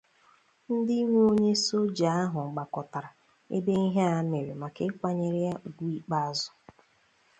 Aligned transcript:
ndị 0.75 0.97
nwe 1.09 1.21
onye 1.31 1.53
soja 1.65 2.09
ahụ 2.21 2.41
gbakọtara 2.53 3.09
ebe 3.57 3.73
ihe 3.85 4.03
a 4.17 4.19
mere 4.29 4.53
maka 4.61 4.81
ịkwanyere 4.89 5.39
ya 5.47 5.53
ugwu 5.67 5.85
ịkpazụ. 5.97 6.49